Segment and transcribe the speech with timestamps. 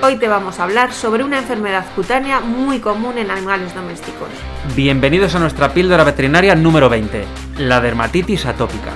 [0.00, 4.28] Hoy te vamos a hablar sobre una enfermedad cutánea muy común en animales domésticos.
[4.76, 7.24] Bienvenidos a nuestra píldora veterinaria número 20,
[7.58, 8.92] la dermatitis atópica.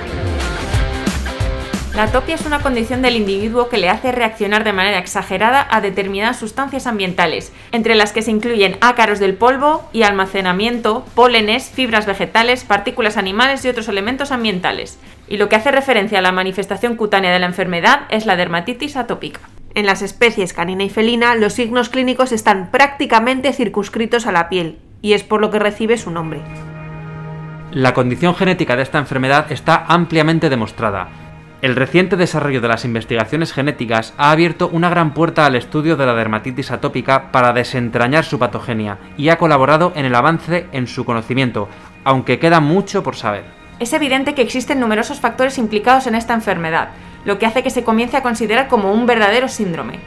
[1.96, 5.80] La atopia es una condición del individuo que le hace reaccionar de manera exagerada a
[5.80, 12.06] determinadas sustancias ambientales, entre las que se incluyen ácaros del polvo y almacenamiento, pólenes, fibras
[12.06, 15.00] vegetales, partículas animales y otros elementos ambientales.
[15.26, 18.96] Y lo que hace referencia a la manifestación cutánea de la enfermedad es la dermatitis
[18.96, 19.40] atópica.
[19.74, 24.78] En las especies canina y felina, los signos clínicos están prácticamente circunscritos a la piel,
[25.00, 26.40] y es por lo que recibe su nombre.
[27.70, 31.08] La condición genética de esta enfermedad está ampliamente demostrada,
[31.62, 36.04] el reciente desarrollo de las investigaciones genéticas ha abierto una gran puerta al estudio de
[36.04, 41.04] la dermatitis atópica para desentrañar su patogenia y ha colaborado en el avance en su
[41.04, 41.68] conocimiento,
[42.02, 43.44] aunque queda mucho por saber.
[43.78, 46.88] Es evidente que existen numerosos factores implicados en esta enfermedad,
[47.24, 50.00] lo que hace que se comience a considerar como un verdadero síndrome.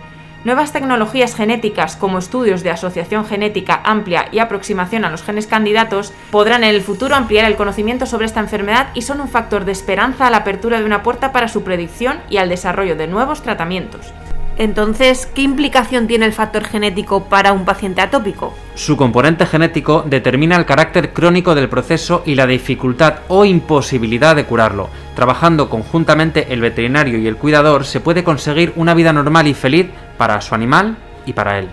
[0.45, 6.13] Nuevas tecnologías genéticas como estudios de asociación genética amplia y aproximación a los genes candidatos
[6.29, 9.71] podrán en el futuro ampliar el conocimiento sobre esta enfermedad y son un factor de
[9.71, 13.41] esperanza a la apertura de una puerta para su predicción y al desarrollo de nuevos
[13.41, 14.13] tratamientos.
[14.57, 18.53] Entonces, ¿qué implicación tiene el factor genético para un paciente atópico?
[18.73, 24.45] Su componente genético determina el carácter crónico del proceso y la dificultad o imposibilidad de
[24.45, 24.89] curarlo.
[25.13, 29.87] Trabajando conjuntamente el veterinario y el cuidador se puede conseguir una vida normal y feliz
[30.17, 31.67] para su animal y para él.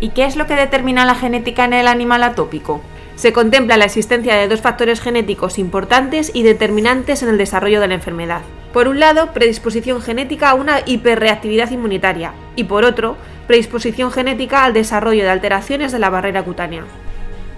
[0.00, 2.80] ¿Y qué es lo que determina la genética en el animal atópico?
[3.16, 7.88] Se contempla la existencia de dos factores genéticos importantes y determinantes en el desarrollo de
[7.88, 8.40] la enfermedad.
[8.74, 14.72] Por un lado, predisposición genética a una hiperreactividad inmunitaria y por otro, predisposición genética al
[14.72, 16.82] desarrollo de alteraciones de la barrera cutánea.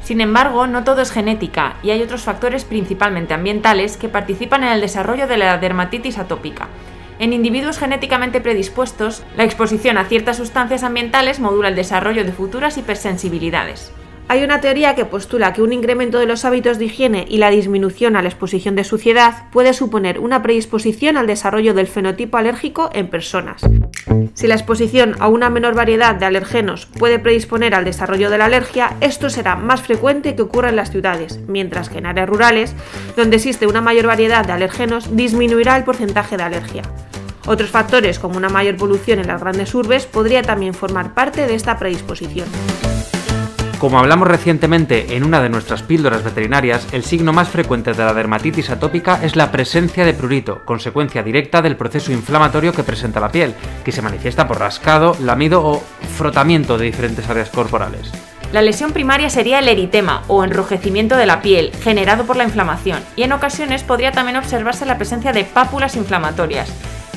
[0.03, 4.73] Sin embargo, no todo es genética y hay otros factores principalmente ambientales que participan en
[4.73, 6.69] el desarrollo de la dermatitis atópica.
[7.19, 12.77] En individuos genéticamente predispuestos, la exposición a ciertas sustancias ambientales modula el desarrollo de futuras
[12.77, 13.91] hipersensibilidades.
[14.29, 17.51] Hay una teoría que postula que un incremento de los hábitos de higiene y la
[17.51, 22.91] disminución a la exposición de suciedad puede suponer una predisposición al desarrollo del fenotipo alérgico
[22.93, 23.63] en personas.
[24.35, 28.47] Si la exposición a una menor variedad de alergenos puede predisponer al desarrollo de la
[28.47, 32.75] alergia, esto será más frecuente que ocurra en las ciudades, mientras que en áreas rurales,
[33.17, 36.83] donde existe una mayor variedad de alergenos, disminuirá el porcentaje de alergia.
[37.47, 41.55] Otros factores, como una mayor polución en las grandes urbes, podría también formar parte de
[41.55, 42.49] esta predisposición.
[43.79, 48.15] Como hablamos recientemente en una de nuestras píldoras veterinarias, el signo más frecuente de la
[48.15, 53.31] dermatitis atópica es la presencia de prurito, consecuencia directa del proceso inflamatorio que presenta la
[53.31, 53.55] piel,
[53.85, 55.83] que se manifiesta por rascado, lamido o
[56.17, 58.11] frotamiento de diferentes áreas corporales.
[58.51, 63.01] La lesión primaria sería el eritema o enrojecimiento de la piel, generado por la inflamación,
[63.15, 66.73] y en ocasiones podría también observarse la presencia de pápulas inflamatorias,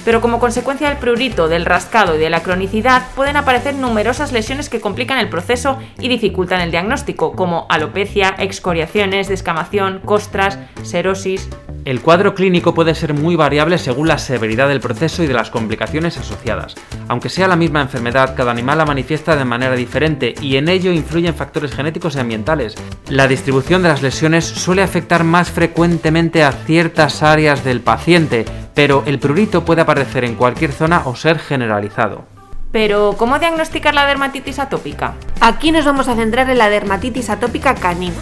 [0.05, 4.69] pero como consecuencia del prurito, del rascado y de la cronicidad pueden aparecer numerosas lesiones
[4.69, 11.49] que complican el proceso y dificultan el diagnóstico, como alopecia, excoriaciones, descamación, costras, serosis.
[11.85, 15.49] El cuadro clínico puede ser muy variable según la severidad del proceso y de las
[15.49, 16.75] complicaciones asociadas.
[17.07, 20.91] Aunque sea la misma enfermedad, cada animal la manifiesta de manera diferente y en ello
[20.91, 22.75] influyen factores genéticos y ambientales.
[23.07, 28.45] La distribución de las lesiones suele afectar más frecuentemente a ciertas áreas del paciente,
[28.79, 32.23] pero el prurito puede aparecer en cualquier zona o ser generalizado.
[32.71, 35.15] Pero, ¿cómo diagnosticar la dermatitis atópica?
[35.41, 38.15] Aquí nos vamos a centrar en la dermatitis atópica canina.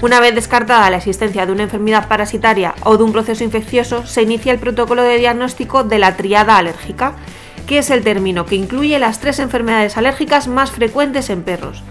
[0.00, 4.22] Una vez descartada la existencia de una enfermedad parasitaria o de un proceso infeccioso, se
[4.22, 7.14] inicia el protocolo de diagnóstico de la triada alérgica,
[7.66, 11.82] que es el término que incluye las tres enfermedades alérgicas más frecuentes en perros.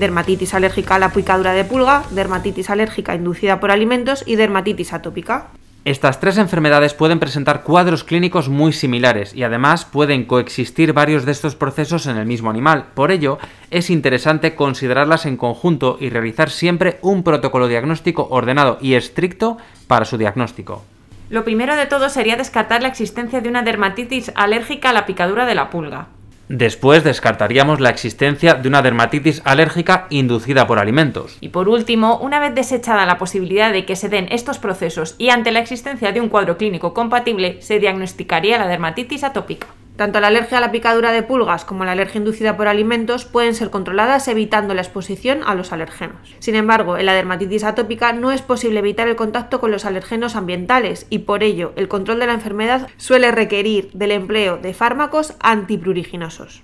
[0.00, 5.46] Dermatitis alérgica a la picadura de pulga, dermatitis alérgica inducida por alimentos y dermatitis atópica.
[5.86, 11.30] Estas tres enfermedades pueden presentar cuadros clínicos muy similares y además pueden coexistir varios de
[11.30, 12.86] estos procesos en el mismo animal.
[12.92, 13.38] Por ello,
[13.70, 20.04] es interesante considerarlas en conjunto y realizar siempre un protocolo diagnóstico ordenado y estricto para
[20.06, 20.82] su diagnóstico.
[21.30, 25.46] Lo primero de todo sería descartar la existencia de una dermatitis alérgica a la picadura
[25.46, 26.08] de la pulga.
[26.48, 31.36] Después descartaríamos la existencia de una dermatitis alérgica inducida por alimentos.
[31.40, 35.30] Y por último, una vez desechada la posibilidad de que se den estos procesos y
[35.30, 39.66] ante la existencia de un cuadro clínico compatible, se diagnosticaría la dermatitis atópica.
[39.96, 43.54] Tanto la alergia a la picadura de pulgas como la alergia inducida por alimentos pueden
[43.54, 46.36] ser controladas evitando la exposición a los alergenos.
[46.38, 50.36] Sin embargo, en la dermatitis atópica no es posible evitar el contacto con los alergenos
[50.36, 55.34] ambientales y por ello el control de la enfermedad suele requerir del empleo de fármacos
[55.40, 56.62] antipruriginosos.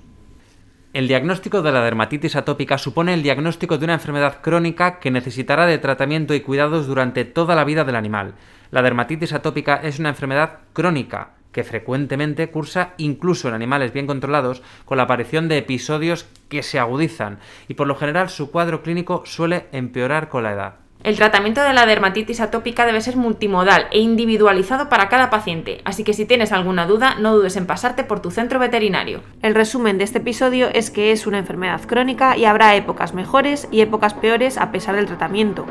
[0.92, 5.64] El diagnóstico de la dermatitis atópica supone el diagnóstico de una enfermedad crónica que necesitará
[5.64, 8.34] de tratamiento y cuidados durante toda la vida del animal.
[8.70, 14.62] La dermatitis atópica es una enfermedad crónica que frecuentemente cursa incluso en animales bien controlados
[14.84, 17.38] con la aparición de episodios que se agudizan
[17.68, 20.74] y por lo general su cuadro clínico suele empeorar con la edad.
[21.04, 26.04] El tratamiento de la dermatitis atópica debe ser multimodal e individualizado para cada paciente, así
[26.04, 29.20] que si tienes alguna duda, no dudes en pasarte por tu centro veterinario.
[29.42, 33.66] El resumen de este episodio es que es una enfermedad crónica y habrá épocas mejores
[33.72, 35.66] y épocas peores a pesar del tratamiento,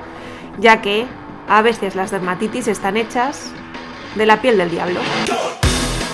[0.59, 1.05] ya que
[1.47, 3.53] a veces las dermatitis están hechas
[4.15, 4.99] de la piel del diablo.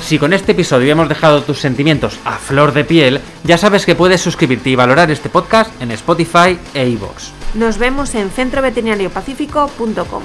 [0.08, 3.94] Si con este episodio hemos dejado tus sentimientos a flor de piel, ya sabes que
[3.94, 7.32] puedes suscribirte y valorar este podcast en Spotify e iVoox.
[7.56, 10.24] Nos vemos en centroveterinariopacífico.com.